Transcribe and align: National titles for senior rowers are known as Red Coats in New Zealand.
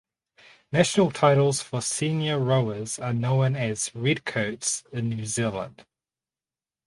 National 0.71 1.11
titles 1.11 1.61
for 1.61 1.79
senior 1.79 2.39
rowers 2.39 2.97
are 2.97 3.13
known 3.13 3.55
as 3.55 3.91
Red 3.93 4.25
Coats 4.25 4.83
in 4.91 5.09
New 5.09 5.27
Zealand. 5.27 5.85